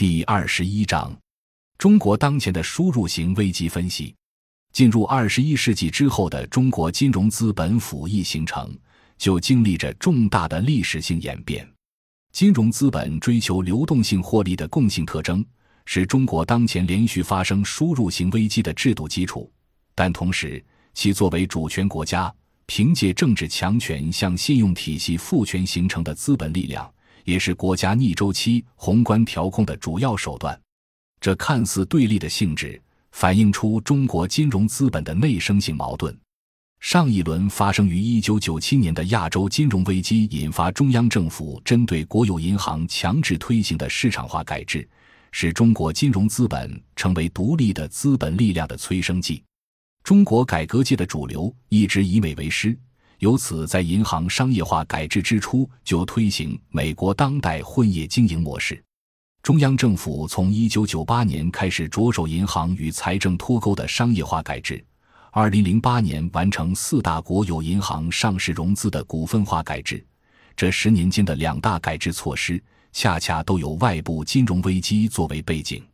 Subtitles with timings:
[0.00, 1.14] 第二十一章：
[1.76, 4.14] 中国当前的输入型危机分析。
[4.72, 8.74] 进入二十一世纪之后的中国金融资本甫一形成，
[9.18, 11.70] 就经历着重大的历史性演变。
[12.32, 15.44] 金融资本追求流动性获利的共性特征，
[15.84, 19.52] 是中国当前连续发生输入型危机的制度基础。
[19.94, 20.64] 但同时，
[20.94, 26.90] 其作为主权国家，凭借政治强权向信用体系赋权形成的资本力量，
[27.24, 30.60] 也是国家逆周期宏观调控的主要手段。
[31.20, 32.80] 这看似对立的性质。
[33.12, 36.16] 反映出中国金融资本的内生性矛盾。
[36.78, 44.88] 上一轮发生于一九九七年的亚洲金融危机，引发中央政府针对国有银行强制推行的市场化改制，
[45.32, 49.42] 使中国金融资本成为独立的资本力量的催生剂。
[50.02, 52.78] 中国改革界的主流一直以美为师，
[53.20, 58.82] 由此在银行商业化改制之初就推行美国当代混业经营模式。
[59.42, 64.82] 中央政府从一九九八年开始着手银行与财政脱钩的商业化改制，
[65.32, 70.02] 二零零八年完成四大国有银行上市融资的股份化改制。
[70.56, 72.62] 这十年间的两大改制措施，
[72.92, 75.84] 恰恰都有外部金融危机作为背景。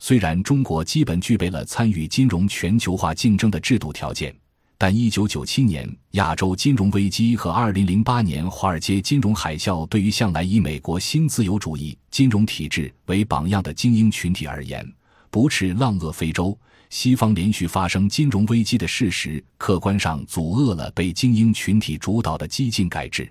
[0.00, 4.34] 虽然中国基本具备了参与金融全球化竞争的制度条件。
[4.80, 14.88] 但一九九七年亚洲金融危机和二零零八年华尔街金融海啸，对于向来以美国新自由主义金融体制为榜样的精英群体而言，
[15.30, 16.56] 不斥浪遏非洲，
[16.90, 23.28] 西方连续发生金融危机的事实，客观上阻遏了被精英群体主导的激进改制。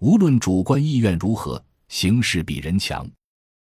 [0.00, 3.08] 无论主观意愿如何，形势比人强。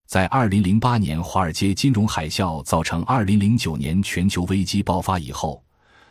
[0.07, 5.63] 在二零零八年华尔街金融海啸造成二零零九年全球危机爆发以后。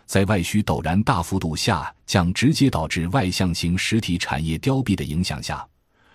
[0.06, 5.66] 在外需陡然大幅度下降，直接导致外向型实体产业凋敝的影响下，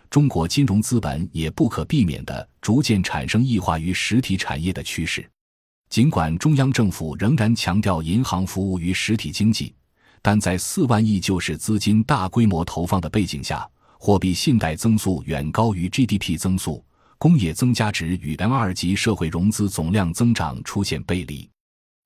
[0.09, 5.29] 中国金融资本也不可避免地逐渐产生异化于实体产业的趋势。
[5.89, 9.75] 尽管中央政府仍然强调银行服务于实体经济，
[10.21, 16.81] 但在四万亿救市资金大规模投放的背景下，货币信贷增速远高于 GDP 增速，
[17.17, 21.49] 工业增加值与 M 二级社会融资总量增长出现背离。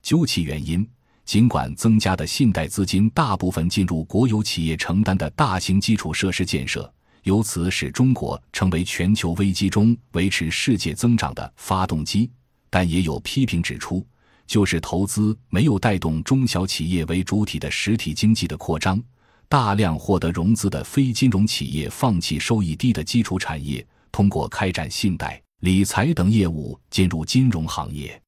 [0.02, 0.88] 究其原因。
[1.26, 6.92] 尽管增加的信贷资金大部分进入国有企业承担的大型基础设施建设，
[7.24, 12.30] 由此使中国成为全球危机中维持世界增长的发动机，
[12.70, 14.06] 但也有批评指出，
[14.46, 19.02] 就是投资没有带动中小企业为主体的实体经济的扩张，
[19.50, 28.22] 大量获得融资的非金融企业放弃收益低的基础产业，通过开展信贷、理财等业务进入金融行业，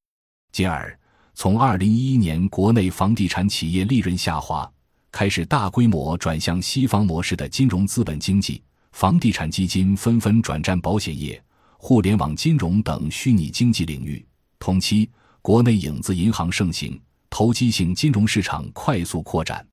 [0.51, 0.97] 进而。
[1.39, 4.67] 从二零一一年国内房地产企业利润下滑
[5.11, 8.59] 开始，大规模转向西方模式的金融资本经济，
[8.93, 11.39] 房地产基金纷纷转战保险业、
[11.77, 14.25] 互联网金融等虚拟经济领域。
[14.57, 15.07] 同期，
[15.43, 16.99] 国内影子银行盛行，
[17.29, 19.63] 投机性金融市场快速扩展。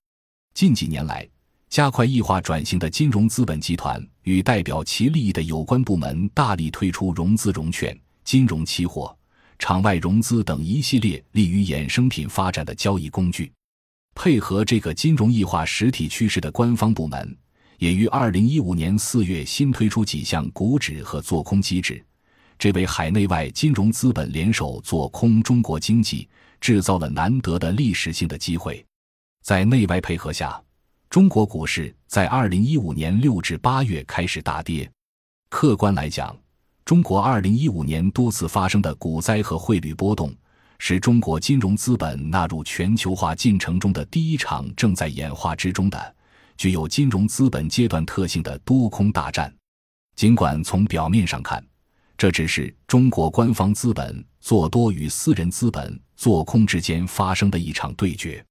[0.52, 1.26] 近几年来，
[1.70, 9.16] 加快异化转型的金融资本集团与代表其利益的有关部门大力推出融资融券、金融期货。
[9.58, 13.52] 场外融资等一系列利于衍生品发展的交易工具，
[14.14, 17.36] 配合这个金融异化实体趋势的官方部门，
[17.78, 22.04] 也于二零一五年四月新推出几项股指和做空机制，
[22.58, 26.28] 这为海内外金融资本联手做空中国经济
[26.60, 28.84] 制造了难得的历史性的机会。
[29.42, 30.62] 在内外配合下，
[31.10, 34.90] 中国股市在二零一五年六至八月开始大跌。
[35.48, 36.36] 客观来讲，
[36.84, 40.30] 中国二零一五年多次发生的股灾和汇率波动，
[40.78, 46.14] 是中国金融资本纳入全球化进程中的第一场正在演化之中的、
[46.58, 49.50] 具有金融资本阶段特性的多空大战。
[50.14, 51.64] 尽管从表面上看，
[52.18, 58.44] 这只是中国官方资本做多与私人资本做空之间发生的一场对决。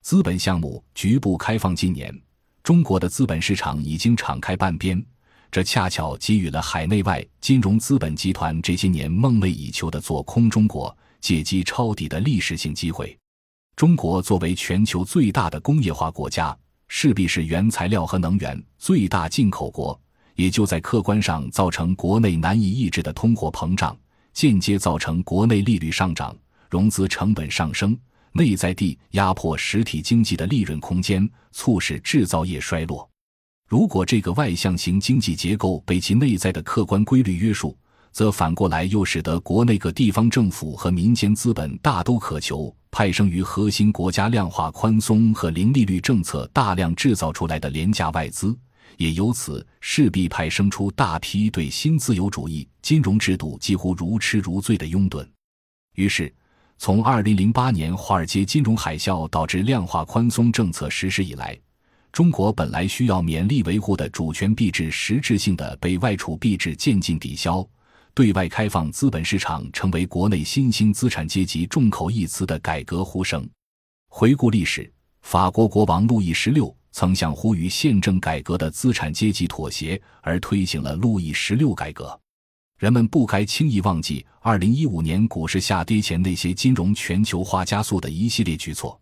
[0.00, 2.18] 资本项目局部开放近年，
[2.62, 5.04] 中国的资本市场已经敞开半边。
[5.54, 13.16] 这恰巧给予了海内外金融资本集团这些年梦寐以求的做空中国、借机抄底的历史性机会。
[13.76, 16.58] 中国作为全球最大的工业化国家，
[16.88, 19.96] 势必是原材料和能源最大进口国，
[20.34, 23.96] 也就在客观上造成国内难以抑制的通货膨胀，
[24.32, 26.36] 间接造成国内利率上涨、
[26.68, 27.96] 融资成本上升，
[28.32, 33.08] 内在地压迫实体经济的利润空间，促使制造业衰落。
[33.66, 37.76] 如果这个外向型经济结构被其内在的客观规律约束，
[38.12, 48.56] 则反过来又使得国内各地方政府和民间资本大都渴求派生于核心国家量化宽松和零利率政策大量制造出来的廉价外资，
[48.98, 55.26] 也由此势必派生出大批对新自由主义金融制度几乎如痴如醉的拥趸。
[55.96, 56.32] 于是，
[56.76, 61.58] 从2008年华尔街金融海啸导致量化宽松政策实施以来，
[62.14, 67.66] 中国本来需要勉力维护的主权币制实质性的被外储币制渐进抵消，
[68.14, 73.44] 对外开放资本市场成为国内新兴资产阶级众口一词的改革呼声。
[74.08, 74.88] 回顾历史，
[75.22, 76.72] 法国国王路易十六。
[76.92, 82.16] 曾向呼吁宪政改革的资产阶级妥协，而推行了路易十六改革。
[82.78, 88.96] 人们不该轻易忘记，二零一五年股市下跌前那些金融全球化加速的一系列举措。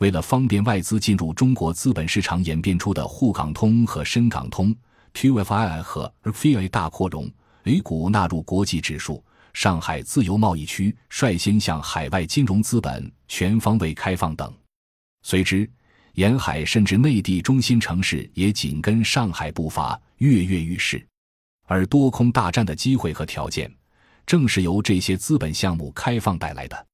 [0.00, 4.74] 为了方便外资进入中国资本市场，演变出的沪港通和深港通、
[5.12, 7.30] QFII 和 RFI 大扩容
[7.64, 14.52] ，A 股纳入国际指数，上海自由贸易区率先向海外金融资本全方位开放等，
[15.22, 15.70] 随之。
[16.14, 21.06] 沿海甚至内地中心城市也紧跟上海步伐，跃跃欲试。
[21.66, 23.70] 而多空大战的机会和条件，
[24.24, 26.86] 正是由这些资本项目开放带来的。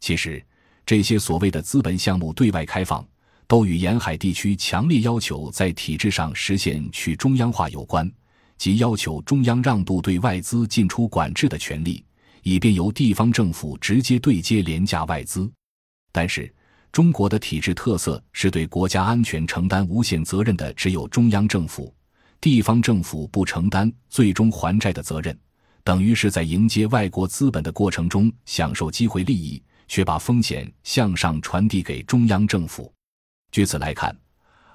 [0.00, 0.44] 其实，
[0.86, 3.04] 这些所谓的资本项目对外开放，
[3.48, 8.08] 都与沿海地区强烈要求在体制上实现去中央化有关，
[8.56, 12.04] 即要求中央让渡对外资进出管制的权利，
[12.44, 15.50] 以便由地方政府直接对接廉价外资。
[16.12, 16.50] 但是，
[16.92, 21.92] 中国的体制特色是对国家安全承担无限责任的，只有中央政府，
[22.40, 25.36] 地方政府不承担最终还债的责任，
[25.82, 32.92] 等于是在迎接外国资本的过程中享受机会利益，却把风险向上传递给中央政府。
[33.50, 34.16] 据此来看，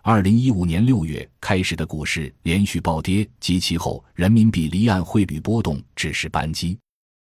[0.02, 6.78] 二零一五年六月开始的股市连续暴跌及其后人民币离岸汇率波动只是扳机，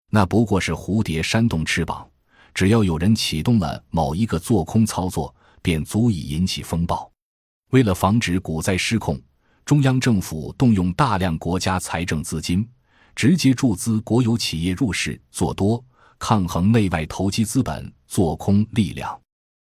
[0.09, 2.07] 那不过是蝴蝶扇动翅膀。
[2.53, 7.11] 只要有人启动了某一个做空操作，便足以引起风暴。
[7.71, 9.19] 为了防止股灾失控，
[9.65, 12.67] 中央政府动用大量国家财政资金，
[13.15, 15.83] 直接注资国有企业入市做多，
[16.25, 19.19] 抗衡内外投机资本做空力量。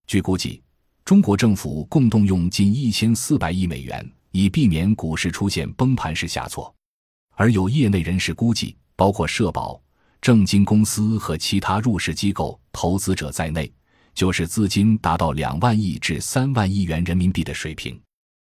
[0.09, 0.61] 据估计，
[1.05, 6.75] 中国政府共动用近一千四百亿美元，以避免股市出现崩盘式下挫。
[7.37, 9.81] 而有业内人士估计，包括社保。
[10.21, 13.73] 证金公司和其他入市机构投资者在内，
[14.13, 17.97] 就是资金达到两万亿至三万亿元人民币的水平。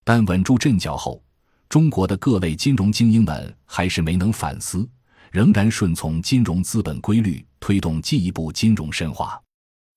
[0.03, 1.23] 但稳住阵脚后，
[1.69, 4.89] 中国的各类金融精英们还是没能反思，
[5.33, 9.41] 仍然顺从金融资本规律，推动进一步金融深化。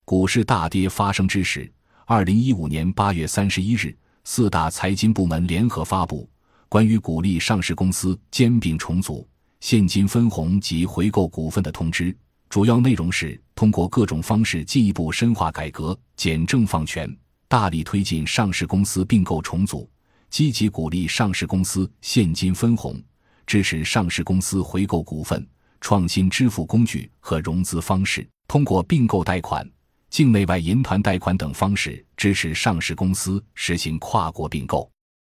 [0.03, 1.71] 股市大跌发生之时，
[2.07, 6.27] 二零一五年八月三十一日，四大财经部门联合发布
[6.67, 9.29] 关于鼓励上市公司兼并重组。
[9.59, 12.17] 现金分红及回购股份的通知，
[12.49, 17.15] 主要内容是通过各种方式进一步深化改革、简政放权，
[17.47, 19.87] 大力推进上市公司并购重组，
[20.31, 22.99] 积极鼓励上市公司现金分红，
[23.47, 25.43] 支持上市公司回购股份，
[25.81, 29.67] 创新支付工具和融资方式，通过并购贷款、
[30.11, 34.87] 境内外银团贷款等方式支持上市公司实行跨国并购。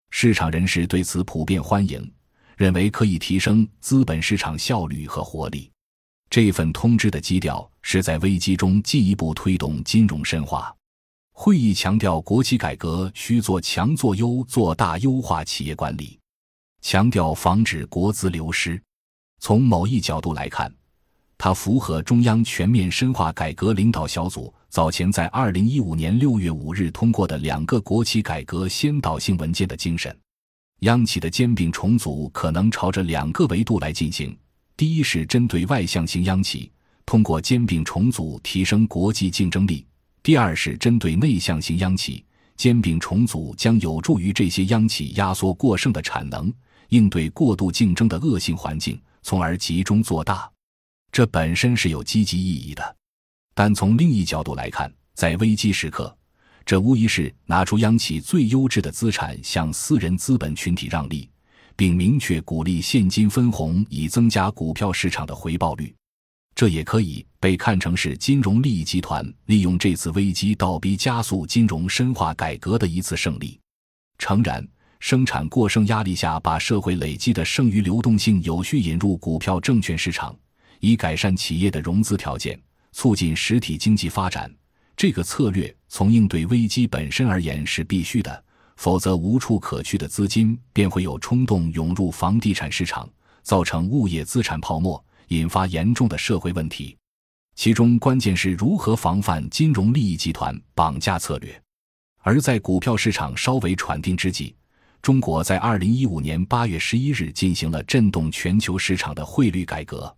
[0.09, 2.11] 市场人士对此普遍欢迎。
[2.57, 5.71] 认为可以提升资本市场效率和活力。
[6.29, 10.75] 这份通知的基调是在危机中进一步推动金融深化。
[11.31, 16.19] 会议强调，国企改革需做强做优做大，优化企业管理，
[16.81, 18.81] 强调防止国资流失。
[19.39, 20.73] 从某一角度来看，
[21.37, 30.15] 它符合中央全面深化改革领导小组早前在二零一五年六月五日通过的两个国企改革先导性文件的精神。
[30.81, 34.37] 央企的兼并重组可能朝着两个维度来进行：
[34.77, 36.71] 第一是针对外向型央企，
[37.05, 39.85] 通过兼并重组提升国际竞争力；
[40.23, 42.23] 第二是针对内向型央企，
[42.55, 46.53] 兼并重组将有助于这些央企压缩过剩的产能，
[46.89, 50.49] 应对过度竞争的恶性环境，从而集中做大。
[51.11, 52.95] 这本身是有积极意义的，
[53.55, 56.15] 但从另一角度来看，在危机时刻。
[56.65, 61.27] 这无疑是拿出央企最优质的资产向私人资本群体让利，
[61.75, 65.91] 并明确鼓励现金分红以增加股票市场的回报率。
[66.53, 73.59] 这也可以被看成是金融利益集团利用这次危机倒逼加速金融深化改革的一次胜利。
[74.19, 74.67] 诚然，
[74.99, 80.37] 生产过剩压力下，把社会累积的剩余流动性有序引入股票证券市场，
[80.79, 82.59] 以改善企业的融资条件，
[82.91, 84.53] 促进实体经济发展。
[84.95, 88.43] 这个策略从应对危机本身而言是必须的，
[88.75, 93.09] 否则无处可去的资金便会有冲动涌入房地产市场，
[93.41, 96.97] 造成物业资产泡沫，引发严重的社会问题。
[97.55, 101.61] 其中关键是如何防范金融利益集团绑架策略。
[102.21, 104.53] 而在股票市场稍微喘定之际，
[105.01, 110.13] 中国在二零一五年八月十一日进行了震动全球市场的汇率改革。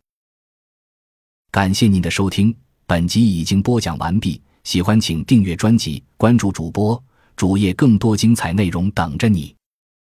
[1.52, 4.42] 感谢您的收听，本集已经播讲完毕。
[4.64, 7.04] 喜欢请订阅专辑，关注主播
[7.36, 9.56] 主页，更多精彩内容等着你。